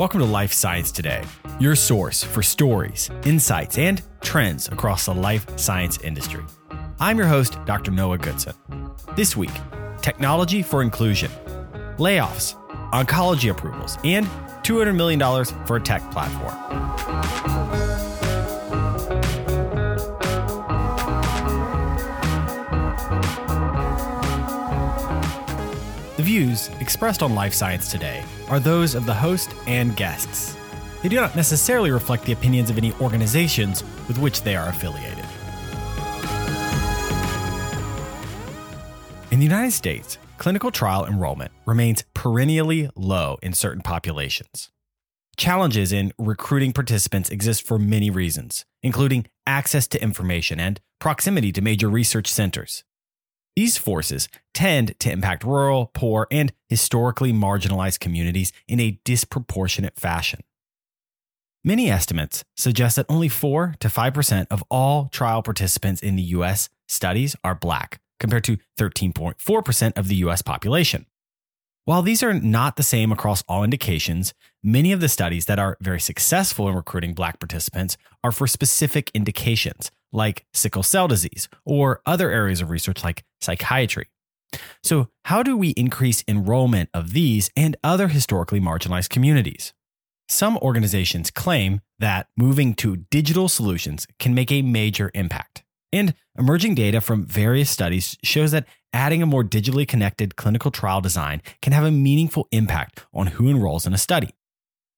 Welcome 0.00 0.20
to 0.20 0.26
Life 0.26 0.54
Science 0.54 0.90
Today, 0.90 1.22
your 1.58 1.76
source 1.76 2.24
for 2.24 2.42
stories, 2.42 3.10
insights, 3.26 3.76
and 3.76 4.00
trends 4.22 4.66
across 4.68 5.04
the 5.04 5.12
life 5.12 5.44
science 5.58 5.98
industry. 5.98 6.42
I'm 6.98 7.18
your 7.18 7.26
host, 7.26 7.58
Dr. 7.66 7.90
Noah 7.90 8.16
Goodson. 8.16 8.54
This 9.14 9.36
week, 9.36 9.50
technology 10.00 10.62
for 10.62 10.80
inclusion, 10.80 11.30
layoffs, 11.98 12.54
oncology 12.92 13.50
approvals, 13.50 13.98
and 14.02 14.24
$200 14.62 14.96
million 14.96 15.44
for 15.66 15.76
a 15.76 15.80
tech 15.82 16.00
platform. 16.10 16.56
The 26.20 26.26
views 26.26 26.68
expressed 26.80 27.22
on 27.22 27.34
Life 27.34 27.54
Science 27.54 27.90
today 27.90 28.22
are 28.50 28.60
those 28.60 28.94
of 28.94 29.06
the 29.06 29.14
host 29.14 29.54
and 29.66 29.96
guests. 29.96 30.54
They 31.02 31.08
do 31.08 31.16
not 31.16 31.34
necessarily 31.34 31.90
reflect 31.90 32.26
the 32.26 32.32
opinions 32.32 32.68
of 32.68 32.76
any 32.76 32.92
organizations 33.00 33.82
with 34.06 34.18
which 34.18 34.42
they 34.42 34.54
are 34.54 34.68
affiliated. 34.68 35.24
In 39.30 39.38
the 39.38 39.46
United 39.46 39.70
States, 39.70 40.18
clinical 40.36 40.70
trial 40.70 41.06
enrollment 41.06 41.52
remains 41.64 42.04
perennially 42.12 42.90
low 42.94 43.38
in 43.40 43.54
certain 43.54 43.80
populations. 43.80 44.70
Challenges 45.38 45.90
in 45.90 46.12
recruiting 46.18 46.74
participants 46.74 47.30
exist 47.30 47.66
for 47.66 47.78
many 47.78 48.10
reasons, 48.10 48.66
including 48.82 49.26
access 49.46 49.88
to 49.88 50.02
information 50.02 50.60
and 50.60 50.82
proximity 50.98 51.50
to 51.50 51.62
major 51.62 51.88
research 51.88 52.26
centers. 52.26 52.84
These 53.60 53.76
forces 53.76 54.26
tend 54.54 54.98
to 55.00 55.12
impact 55.12 55.44
rural, 55.44 55.90
poor, 55.92 56.26
and 56.30 56.50
historically 56.70 57.30
marginalized 57.30 58.00
communities 58.00 58.54
in 58.66 58.80
a 58.80 58.98
disproportionate 59.04 60.00
fashion. 60.00 60.40
Many 61.62 61.90
estimates 61.90 62.42
suggest 62.56 62.96
that 62.96 63.04
only 63.10 63.28
4 63.28 63.74
to 63.80 63.88
5% 63.88 64.46
of 64.50 64.64
all 64.70 65.10
trial 65.12 65.42
participants 65.42 66.02
in 66.02 66.16
the 66.16 66.22
US 66.38 66.70
studies 66.88 67.36
are 67.44 67.54
Black, 67.54 68.00
compared 68.18 68.44
to 68.44 68.56
13.4% 68.78 69.92
of 69.94 70.08
the 70.08 70.16
US 70.24 70.40
population. 70.40 71.04
While 71.84 72.00
these 72.00 72.22
are 72.22 72.32
not 72.32 72.76
the 72.76 72.82
same 72.82 73.12
across 73.12 73.44
all 73.46 73.62
indications, 73.62 74.32
many 74.62 74.90
of 74.90 75.00
the 75.00 75.08
studies 75.10 75.44
that 75.44 75.58
are 75.58 75.76
very 75.82 76.00
successful 76.00 76.66
in 76.66 76.74
recruiting 76.74 77.12
Black 77.12 77.38
participants 77.38 77.98
are 78.24 78.32
for 78.32 78.46
specific 78.46 79.10
indications, 79.12 79.90
like 80.12 80.46
sickle 80.52 80.82
cell 80.82 81.08
disease, 81.08 81.48
or 81.64 82.00
other 82.06 82.30
areas 82.30 82.60
of 82.60 82.70
research 82.70 83.04
like 83.04 83.24
psychiatry. 83.40 84.08
So, 84.82 85.08
how 85.26 85.42
do 85.42 85.56
we 85.56 85.70
increase 85.70 86.24
enrollment 86.26 86.90
of 86.92 87.12
these 87.12 87.50
and 87.56 87.76
other 87.84 88.08
historically 88.08 88.60
marginalized 88.60 89.10
communities? 89.10 89.72
Some 90.28 90.56
organizations 90.58 91.30
claim 91.30 91.80
that 91.98 92.28
moving 92.36 92.74
to 92.74 92.96
digital 92.96 93.48
solutions 93.48 94.06
can 94.18 94.34
make 94.34 94.52
a 94.52 94.62
major 94.62 95.10
impact. 95.14 95.64
And 95.92 96.14
emerging 96.38 96.76
data 96.76 97.00
from 97.00 97.26
various 97.26 97.68
studies 97.68 98.16
shows 98.22 98.52
that 98.52 98.66
adding 98.92 99.22
a 99.22 99.26
more 99.26 99.42
digitally 99.42 99.86
connected 99.86 100.36
clinical 100.36 100.70
trial 100.70 101.00
design 101.00 101.42
can 101.62 101.72
have 101.72 101.84
a 101.84 101.90
meaningful 101.90 102.46
impact 102.52 103.04
on 103.12 103.28
who 103.28 103.48
enrolls 103.48 103.86
in 103.86 103.94
a 103.94 103.98
study. 103.98 104.30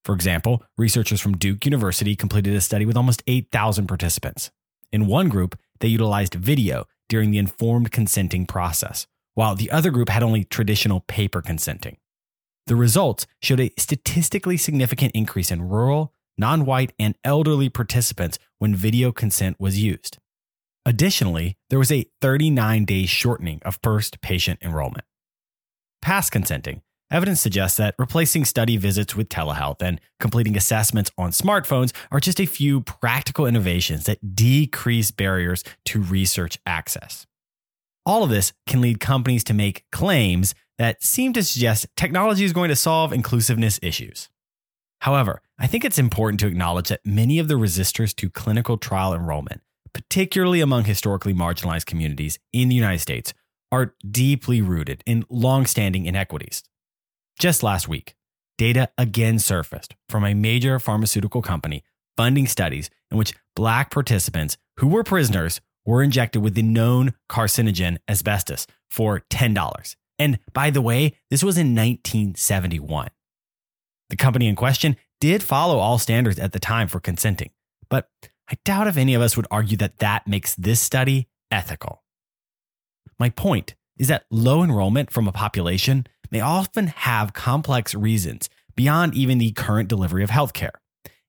For 0.04 0.14
example, 0.14 0.62
researchers 0.76 1.20
from 1.20 1.38
Duke 1.38 1.64
University 1.64 2.16
completed 2.16 2.54
a 2.54 2.60
study 2.60 2.84
with 2.84 2.96
almost 2.96 3.22
8,000 3.26 3.86
participants. 3.86 4.50
In 4.92 5.06
one 5.06 5.28
group, 5.28 5.58
they 5.80 5.88
utilized 5.88 6.34
video 6.34 6.86
during 7.08 7.30
the 7.30 7.38
informed 7.38 7.90
consenting 7.90 8.46
process, 8.46 9.06
while 9.34 9.54
the 9.54 9.70
other 9.70 9.90
group 9.90 10.10
had 10.10 10.22
only 10.22 10.44
traditional 10.44 11.00
paper 11.00 11.40
consenting. 11.40 11.96
The 12.66 12.76
results 12.76 13.26
showed 13.40 13.60
a 13.60 13.72
statistically 13.76 14.56
significant 14.56 15.12
increase 15.14 15.50
in 15.50 15.68
rural, 15.68 16.12
non 16.38 16.64
white, 16.64 16.92
and 16.98 17.16
elderly 17.24 17.68
participants 17.68 18.38
when 18.58 18.74
video 18.74 19.12
consent 19.12 19.58
was 19.58 19.82
used. 19.82 20.18
Additionally, 20.84 21.56
there 21.70 21.78
was 21.78 21.92
a 21.92 22.06
39 22.20 22.84
day 22.84 23.06
shortening 23.06 23.60
of 23.64 23.78
first 23.82 24.20
patient 24.20 24.58
enrollment. 24.62 25.04
Past 26.00 26.32
consenting. 26.32 26.82
Evidence 27.12 27.40
suggests 27.40 27.76
that 27.76 27.94
replacing 27.98 28.44
study 28.44 28.76
visits 28.76 29.14
with 29.14 29.28
telehealth 29.28 29.82
and 29.82 30.00
completing 30.18 30.56
assessments 30.56 31.10
on 31.18 31.30
smartphones 31.30 31.92
are 32.10 32.18
just 32.18 32.40
a 32.40 32.46
few 32.46 32.80
practical 32.80 33.46
innovations 33.46 34.06
that 34.06 34.34
decrease 34.34 35.10
barriers 35.10 35.62
to 35.84 36.00
research 36.00 36.58
access. 36.66 37.26
All 38.04 38.24
of 38.24 38.30
this 38.30 38.52
can 38.66 38.80
lead 38.80 38.98
companies 38.98 39.44
to 39.44 39.54
make 39.54 39.84
claims 39.92 40.54
that 40.78 41.04
seem 41.04 41.32
to 41.34 41.44
suggest 41.44 41.86
technology 41.96 42.44
is 42.44 42.52
going 42.52 42.70
to 42.70 42.76
solve 42.76 43.12
inclusiveness 43.12 43.78
issues. 43.82 44.28
However, 45.02 45.42
I 45.58 45.66
think 45.66 45.84
it's 45.84 45.98
important 45.98 46.40
to 46.40 46.46
acknowledge 46.46 46.88
that 46.88 47.04
many 47.04 47.38
of 47.38 47.46
the 47.46 47.54
resistors 47.54 48.16
to 48.16 48.30
clinical 48.30 48.78
trial 48.78 49.14
enrollment 49.14 49.60
particularly 49.92 50.60
among 50.60 50.84
historically 50.84 51.34
marginalized 51.34 51.86
communities 51.86 52.38
in 52.52 52.68
the 52.68 52.74
United 52.74 53.00
States, 53.00 53.34
are 53.70 53.94
deeply 54.10 54.60
rooted 54.60 55.02
in 55.06 55.24
longstanding 55.30 56.06
inequities. 56.06 56.62
Just 57.38 57.62
last 57.62 57.88
week, 57.88 58.14
data 58.58 58.90
again 58.96 59.38
surfaced 59.38 59.94
from 60.08 60.24
a 60.24 60.34
major 60.34 60.78
pharmaceutical 60.78 61.42
company 61.42 61.82
funding 62.16 62.46
studies 62.46 62.90
in 63.10 63.16
which 63.16 63.34
Black 63.56 63.90
participants 63.90 64.56
who 64.78 64.86
were 64.86 65.04
prisoners 65.04 65.60
were 65.84 66.02
injected 66.02 66.42
with 66.42 66.54
the 66.54 66.62
known 66.62 67.14
carcinogen 67.28 67.98
asbestos 68.08 68.66
for 68.90 69.20
$10. 69.30 69.96
And 70.18 70.38
by 70.52 70.70
the 70.70 70.82
way, 70.82 71.16
this 71.30 71.42
was 71.42 71.58
in 71.58 71.74
1971. 71.74 73.08
The 74.10 74.16
company 74.16 74.46
in 74.46 74.56
question 74.56 74.96
did 75.20 75.42
follow 75.42 75.78
all 75.78 75.98
standards 75.98 76.38
at 76.38 76.52
the 76.52 76.60
time 76.60 76.86
for 76.86 77.00
consenting, 77.00 77.50
but 77.88 78.08
I 78.48 78.56
doubt 78.64 78.88
if 78.88 78.96
any 78.96 79.14
of 79.14 79.22
us 79.22 79.36
would 79.36 79.46
argue 79.50 79.76
that 79.78 79.98
that 79.98 80.26
makes 80.26 80.54
this 80.54 80.80
study 80.80 81.28
ethical. 81.50 82.02
My 83.18 83.30
point 83.30 83.74
is 83.98 84.08
that 84.08 84.26
low 84.30 84.62
enrollment 84.62 85.10
from 85.10 85.28
a 85.28 85.32
population 85.32 86.06
may 86.32 86.40
often 86.40 86.88
have 86.88 87.34
complex 87.34 87.94
reasons 87.94 88.48
beyond 88.74 89.14
even 89.14 89.38
the 89.38 89.52
current 89.52 89.88
delivery 89.88 90.24
of 90.24 90.30
healthcare. 90.30 90.72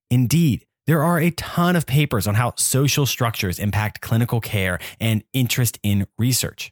Indeed, 0.10 0.66
there 0.88 1.04
are 1.04 1.20
a 1.20 1.32
ton 1.32 1.76
of 1.76 1.86
papers 1.86 2.26
on 2.26 2.36
how 2.36 2.54
social 2.58 3.06
structures 3.06 3.60
impact 3.60 4.02
clinical 4.02 4.42
care 4.42 4.80
and 5.00 5.24
interest 5.34 5.78
in 5.84 6.08
research. 6.18 6.72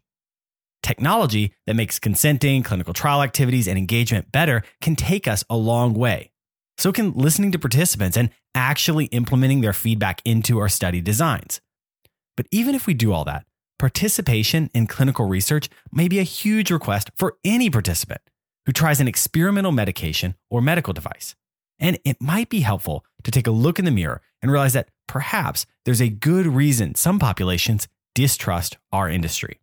Technology 0.81 1.53
that 1.67 1.75
makes 1.75 1.99
consenting, 1.99 2.63
clinical 2.63 2.93
trial 2.93 3.21
activities, 3.21 3.67
and 3.67 3.77
engagement 3.77 4.31
better 4.31 4.63
can 4.81 4.95
take 4.95 5.27
us 5.27 5.43
a 5.49 5.55
long 5.55 5.93
way. 5.93 6.31
So 6.77 6.91
can 6.91 7.13
listening 7.13 7.51
to 7.51 7.59
participants 7.59 8.17
and 8.17 8.31
actually 8.55 9.05
implementing 9.05 9.61
their 9.61 9.73
feedback 9.73 10.21
into 10.25 10.57
our 10.57 10.69
study 10.69 10.99
designs. 10.99 11.61
But 12.35 12.47
even 12.51 12.73
if 12.73 12.87
we 12.87 12.93
do 12.93 13.13
all 13.13 13.25
that, 13.25 13.45
participation 13.81 14.69
in 14.75 14.85
clinical 14.85 15.25
research 15.25 15.67
may 15.91 16.07
be 16.07 16.19
a 16.19 16.33
huge 16.39 16.69
request 16.69 17.09
for 17.15 17.37
any 17.43 17.67
participant 17.67 18.21
who 18.67 18.71
tries 18.71 19.01
an 19.01 19.07
experimental 19.07 19.71
medication 19.71 20.35
or 20.51 20.61
medical 20.61 20.93
device. 20.93 21.35
And 21.79 21.97
it 22.05 22.21
might 22.21 22.49
be 22.49 22.59
helpful 22.59 23.03
to 23.23 23.31
take 23.31 23.47
a 23.47 23.51
look 23.51 23.79
in 23.79 23.85
the 23.85 23.89
mirror 23.89 24.21
and 24.39 24.51
realize 24.51 24.73
that 24.73 24.89
perhaps 25.07 25.65
there's 25.83 25.99
a 25.99 26.09
good 26.09 26.45
reason 26.45 26.93
some 26.93 27.17
populations 27.17 27.87
distrust 28.13 28.77
our 28.91 29.09
industry. 29.09 29.59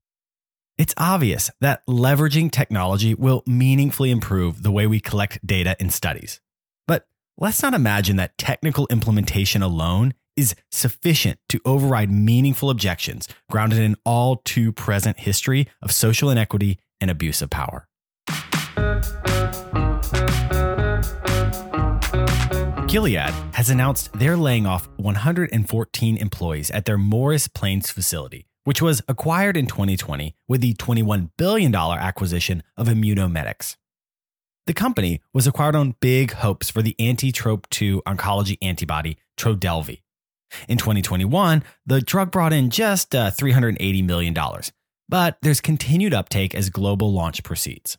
It's 0.76 0.94
obvious 0.96 1.52
that 1.60 1.86
leveraging 1.86 2.50
technology 2.50 3.14
will 3.14 3.44
meaningfully 3.46 4.10
improve 4.10 4.64
the 4.64 4.72
way 4.72 4.88
we 4.88 4.98
collect 4.98 5.46
data 5.46 5.76
in 5.78 5.90
studies. 5.90 6.40
But 6.88 7.06
let's 7.36 7.62
not 7.62 7.72
imagine 7.72 8.16
that 8.16 8.36
technical 8.36 8.88
implementation 8.90 9.62
alone 9.62 10.12
is 10.38 10.54
sufficient 10.71 11.41
to 11.49 11.60
override 11.65 12.12
meaningful 12.12 12.71
objections 12.71 13.26
grounded 13.50 13.81
in 13.81 13.97
all 14.04 14.37
too 14.44 14.71
present 14.71 15.19
history 15.19 15.66
of 15.82 15.91
social 15.91 16.31
inequity 16.31 16.78
and 17.01 17.10
abuse 17.10 17.42
of 17.42 17.51
power. 17.51 17.89
Gilead 22.86 23.34
has 23.53 23.68
announced 23.68 24.12
they're 24.15 24.36
laying 24.36 24.65
off 24.65 24.89
114 24.97 26.16
employees 26.16 26.71
at 26.71 26.84
their 26.86 26.97
Morris 26.97 27.48
Plains 27.48 27.91
facility, 27.91 28.47
which 28.62 28.80
was 28.80 29.03
acquired 29.09 29.57
in 29.57 29.66
2020 29.66 30.36
with 30.47 30.60
the 30.60 30.72
$21 30.74 31.30
billion 31.36 31.74
acquisition 31.74 32.62
of 32.77 32.86
Immunomedics. 32.86 33.77
The 34.66 34.74
company 34.74 35.21
was 35.34 35.47
acquired 35.47 35.74
on 35.74 35.97
big 36.01 36.33
hopes 36.33 36.71
for 36.71 36.80
the 36.80 36.95
anti 36.98 37.33
TROP2 37.33 38.03
oncology 38.04 38.57
antibody 38.62 39.18
Trodelvy. 39.36 40.03
In 40.68 40.78
2021, 40.78 41.62
the 41.86 42.00
drug 42.00 42.30
brought 42.30 42.53
in 42.53 42.71
just 42.71 43.15
uh, 43.15 43.30
$380 43.30 44.04
million, 44.04 44.36
but 45.09 45.39
there's 45.42 45.60
continued 45.60 46.15
uptake 46.15 46.54
as 46.54 46.71
global 46.71 47.12
launch 47.12 47.42
proceeds. 47.42 47.98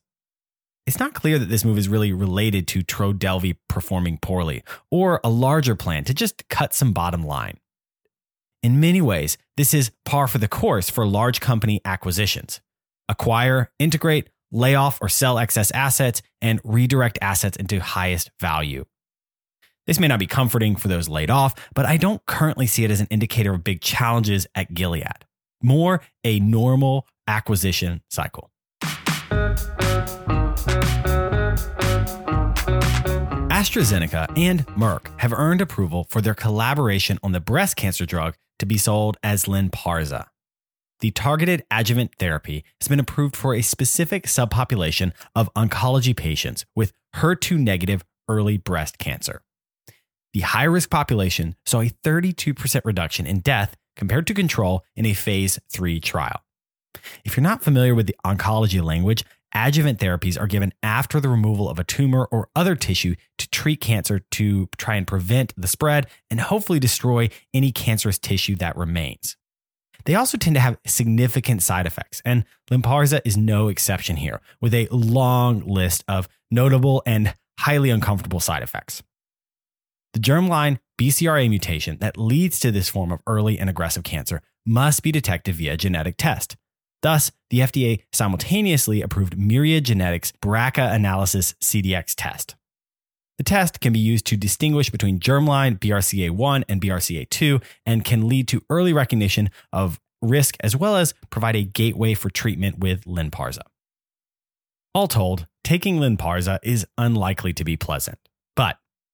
It's 0.86 1.00
not 1.00 1.14
clear 1.14 1.38
that 1.38 1.50
this 1.50 1.64
move 1.64 1.78
is 1.78 1.88
really 1.88 2.12
related 2.12 2.68
to 2.70 2.82
Trodelvy 2.82 3.58
performing 3.68 4.18
poorly 4.18 4.64
or 4.90 5.20
a 5.24 5.30
larger 5.30 5.76
plan 5.76 6.04
to 6.06 6.14
just 6.14 6.48
cut 6.50 6.74
some 6.74 6.94
bottom 6.94 7.24
line. 7.24 7.60
In 8.64 8.80
many 8.80 9.02
ways, 9.02 9.38
this 9.56 9.74
is 9.74 9.92
par 10.04 10.28
for 10.28 10.40
the 10.40 10.48
course 10.48 10.90
for 10.90 11.06
large 11.06 11.40
company 11.40 11.80
acquisitions. 11.86 12.60
Acquire, 13.08 13.72
integrate, 13.80 14.30
lay 14.52 14.76
off 14.76 14.98
or 15.02 15.10
sell 15.10 15.38
excess 15.38 15.72
assets, 15.72 16.22
and 16.42 16.60
redirect 16.64 17.20
assets 17.22 17.56
into 17.58 17.80
highest 17.80 18.32
value. 18.40 18.86
This 19.90 20.00
may 20.00 20.08
not 20.08 20.20
be 20.20 20.28
comforting 20.28 20.76
for 20.76 20.88
those 20.88 21.10
laid 21.10 21.32
off, 21.32 21.56
but 21.74 21.88
I 21.88 21.98
don't 21.98 22.24
currently 22.28 22.68
see 22.68 22.84
it 22.84 22.92
as 22.92 23.02
an 23.02 23.08
indicator 23.10 23.56
of 23.56 23.64
big 23.64 23.82
challenges 23.82 24.46
at 24.54 24.76
Gilead. 24.76 25.26
More 25.64 26.02
a 26.24 26.40
normal 26.40 27.08
acquisition 27.28 28.04
cycle. 28.08 28.52
AstraZeneca 33.50 34.38
and 34.38 34.68
Merck 34.68 35.08
have 35.22 35.34
earned 35.34 35.60
approval 35.60 36.06
for 36.08 36.22
their 36.22 36.36
collaboration 36.36 37.18
on 37.24 37.32
the 37.32 37.40
breast 37.40 37.76
cancer 37.76 38.06
drug 38.06 38.36
to 38.60 38.68
be 38.68 38.78
sold 38.78 39.18
as 39.24 39.46
Lynparza. 39.46 40.28
The 41.00 41.10
targeted 41.10 41.66
adjuvant 41.72 42.14
therapy 42.20 42.64
has 42.80 42.88
been 42.88 43.00
approved 43.00 43.36
for 43.36 43.56
a 43.56 43.64
specific 43.64 44.28
subpopulation 44.28 45.14
of 45.36 45.52
oncology 45.56 46.16
patients 46.16 46.64
with 46.76 46.94
HER2 47.16 47.58
negative 47.58 48.04
early 48.28 48.60
breast 48.60 49.00
cancer. 49.00 49.42
The 50.34 50.42
high 50.42 50.66
risk 50.66 50.90
population 50.90 51.56
saw 51.66 51.82
a 51.82 51.90
32% 52.04 52.82
reduction 52.86 53.26
in 53.26 53.40
death 53.40 53.76
compared 53.96 54.28
to 54.28 54.34
control 54.34 54.84
in 54.96 55.06
a 55.06 55.14
phase 55.14 55.60
3 55.72 56.00
trial. 56.00 56.44
If 57.26 57.36
you're 57.36 57.44
not 57.44 57.64
familiar 57.64 57.96
with 57.96 58.08
the 58.08 58.16
oncology 58.26 58.84
language, 58.84 59.24
adjuvant 59.54 60.00
therapies 60.00 60.40
are 60.40 60.48
given 60.48 60.74
after 60.84 61.20
the 61.20 61.30
removal 61.30 61.70
of 61.70 61.80
a 61.80 61.84
tumor 61.84 62.28
or 62.32 62.50
other 62.56 62.76
tissue 62.76 63.16
to 63.38 63.50
treat 63.50 63.82
cancer 63.82 64.20
to 64.32 64.70
try 64.78 64.96
and 64.96 65.08
prevent 65.08 65.54
the 65.58 65.68
spread 65.68 66.08
and 66.30 66.40
hopefully 66.40 66.80
destroy 66.80 67.30
any 67.54 67.72
cancerous 67.72 68.20
tissue 68.20 68.56
that 68.56 68.78
remains. 68.78 69.36
They 70.06 70.16
also 70.16 70.38
tend 70.38 70.56
to 70.56 70.62
have 70.62 70.78
significant 70.86 71.62
side 71.62 71.86
effects, 71.86 72.22
and 72.24 72.46
Lynparza 72.72 73.22
is 73.26 73.36
no 73.36 73.68
exception 73.68 74.16
here, 74.16 74.42
with 74.62 74.74
a 74.74 74.88
long 74.92 75.62
list 75.62 76.04
of 76.08 76.30
notable 76.50 77.04
and 77.06 77.34
highly 77.60 77.90
uncomfortable 77.90 78.40
side 78.40 78.64
effects. 78.64 79.04
The 80.14 80.20
germline 80.20 80.80
BCRA 81.00 81.50
mutation 81.50 81.98
that 82.00 82.18
leads 82.18 82.60
to 82.60 82.72
this 82.72 82.90
form 82.90 83.12
of 83.12 83.22
early 83.28 83.60
and 83.60 83.70
aggressive 83.70 84.04
cancer 84.04 84.42
must 84.66 85.04
be 85.04 85.12
detected 85.12 85.56
via 85.56 85.78
genetic 85.78 86.16
test. 86.18 86.56
Thus, 87.02 87.32
the 87.50 87.60
FDA 87.60 88.02
simultaneously 88.12 89.02
approved 89.02 89.38
Myriad 89.38 89.86
Genetics 89.86 90.34
BRCA 90.42 90.94
analysis 90.94 91.56
CDX 91.64 92.14
test. 92.18 92.56
The 93.38 93.44
test 93.44 93.80
can 93.80 93.94
be 93.94 94.00
used 94.00 94.26
to 94.28 94.38
distinguish 94.38 94.90
between 94.90 95.20
germline 95.20 95.80
BRCA1 95.80 96.64
and 96.68 96.82
BRCA2 96.82 97.64
and 97.86 98.04
can 98.04 98.28
lead 98.28 98.50
to 98.50 98.62
early 98.70 98.92
recognition 98.92 99.50
of 99.72 100.00
risk 100.22 100.58
as 100.60 100.76
well 100.76 100.98
as 100.98 101.14
provide 101.30 101.56
a 101.56 101.64
gateway 101.64 102.14
for 102.14 102.30
treatment 102.30 102.80
with 102.80 103.06
Lynparza. 103.06 103.62
All 104.94 105.08
told, 105.08 105.48
taking 105.64 106.00
Lynparza 106.00 106.60
is 106.64 106.86
unlikely 106.98 107.54
to 107.54 107.64
be 107.64 107.78
pleasant, 107.78 108.20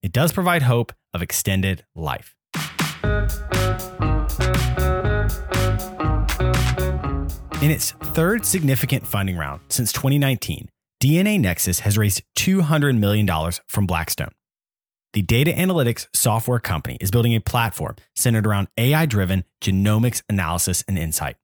it 0.06 0.14
does 0.14 0.32
provide 0.32 0.62
hope 0.62 0.94
of 1.16 1.24
extended 1.24 1.84
life. 1.96 2.36
In 7.60 7.72
its 7.72 7.94
third 8.14 8.46
significant 8.46 9.08
funding 9.08 9.36
round 9.36 9.62
since 9.70 9.92
2019, 9.92 10.70
DNAnexus 11.02 11.80
has 11.80 11.98
raised 11.98 12.22
$200 12.38 13.00
million 13.00 13.28
from 13.66 13.88
Blackstone. 13.88 14.30
The 15.14 15.24
data 15.24 15.52
analytics 15.52 16.06
software 16.14 16.60
company 16.60 17.00
is 17.02 17.10
building 17.10 17.34
a 17.34 17.40
platform 17.40 17.96
centered 18.14 18.46
around 18.46 18.68
AI 18.78 19.08
driven 19.08 19.44
genomics 19.60 20.22
analysis 20.30 20.84
and 20.88 21.00
insight. 21.00 21.38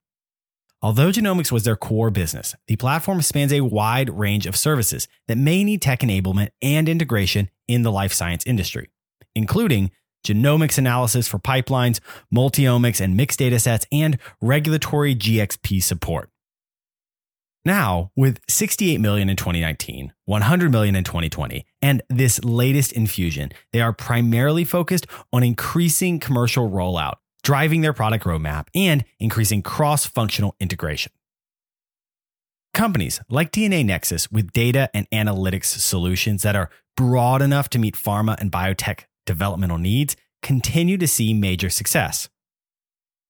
Although 0.83 1.09
genomics 1.09 1.51
was 1.51 1.63
their 1.63 1.75
core 1.75 2.09
business, 2.09 2.55
the 2.67 2.75
platform 2.75 3.21
spans 3.21 3.53
a 3.53 3.61
wide 3.61 4.09
range 4.09 4.45
of 4.47 4.55
services 4.55 5.07
that 5.27 5.37
may 5.37 5.63
need 5.63 5.81
tech 5.81 5.99
enablement 5.99 6.49
and 6.61 6.89
integration 6.89 7.49
in 7.71 7.83
the 7.83 7.91
life 7.91 8.13
science 8.13 8.45
industry, 8.45 8.89
including 9.35 9.91
genomics 10.25 10.77
analysis 10.77 11.27
for 11.27 11.39
pipelines, 11.39 11.99
multiomics 12.33 13.01
and 13.01 13.17
mixed 13.17 13.39
data 13.39 13.59
sets, 13.59 13.85
and 13.91 14.17
regulatory 14.41 15.15
GXP 15.15 15.81
support. 15.81 16.29
Now, 17.63 18.11
with 18.15 18.39
68 18.49 18.99
million 18.99 19.29
in 19.29 19.35
2019, 19.35 20.13
100 20.25 20.71
million 20.71 20.95
in 20.95 21.03
2020, 21.03 21.65
and 21.81 22.01
this 22.09 22.43
latest 22.43 22.91
infusion, 22.93 23.51
they 23.71 23.81
are 23.81 23.93
primarily 23.93 24.63
focused 24.63 25.05
on 25.31 25.43
increasing 25.43 26.19
commercial 26.19 26.69
rollout, 26.69 27.15
driving 27.43 27.81
their 27.81 27.93
product 27.93 28.25
roadmap, 28.25 28.67
and 28.73 29.05
increasing 29.19 29.61
cross-functional 29.61 30.55
integration. 30.59 31.11
Companies 32.73 33.19
like 33.29 33.51
DNAnexus 33.51 34.31
with 34.31 34.53
data 34.53 34.89
and 34.93 35.09
analytics 35.11 35.65
solutions 35.65 36.43
that 36.43 36.55
are 36.55 36.69
broad 36.95 37.41
enough 37.41 37.69
to 37.69 37.79
meet 37.79 37.95
pharma 37.95 38.39
and 38.39 38.51
biotech 38.51 39.01
developmental 39.25 39.77
needs 39.77 40.15
continue 40.41 40.97
to 40.97 41.07
see 41.07 41.33
major 41.33 41.69
success. 41.69 42.29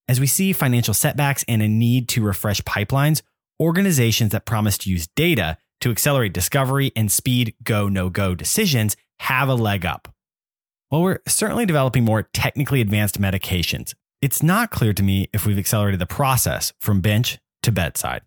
As 0.08 0.20
we 0.20 0.26
see 0.26 0.52
financial 0.52 0.94
setbacks 0.94 1.44
and 1.48 1.60
a 1.60 1.68
need 1.68 2.08
to 2.10 2.22
refresh 2.22 2.60
pipelines, 2.62 3.22
organizations 3.60 4.32
that 4.32 4.46
promise 4.46 4.78
to 4.78 4.90
use 4.90 5.08
data 5.16 5.56
to 5.80 5.90
accelerate 5.90 6.32
discovery 6.32 6.92
and 6.94 7.10
speed 7.10 7.54
go 7.64 7.88
no 7.88 8.10
go 8.10 8.34
decisions 8.34 8.96
have 9.18 9.48
a 9.48 9.54
leg 9.54 9.84
up. 9.84 10.08
While 10.88 11.02
we're 11.02 11.18
certainly 11.26 11.66
developing 11.66 12.04
more 12.04 12.24
technically 12.34 12.80
advanced 12.80 13.20
medications, 13.20 13.94
it's 14.20 14.42
not 14.42 14.70
clear 14.70 14.92
to 14.92 15.02
me 15.02 15.28
if 15.32 15.46
we've 15.46 15.58
accelerated 15.58 16.00
the 16.00 16.06
process 16.06 16.72
from 16.80 17.00
bench 17.00 17.38
to 17.62 17.72
bedside. 17.72 18.22